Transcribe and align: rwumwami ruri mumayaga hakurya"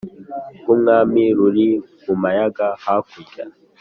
rwumwami 0.57 1.23
ruri 1.37 1.67
mumayaga 2.05 2.67
hakurya" 2.83 3.43